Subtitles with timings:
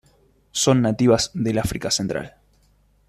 [0.51, 2.35] Son nativas del África central.